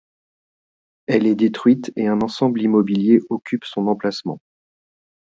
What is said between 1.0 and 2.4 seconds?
Elle est détruite et un